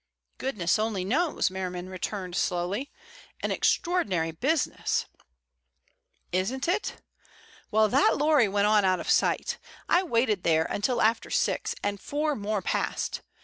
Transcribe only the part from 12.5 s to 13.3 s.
passed.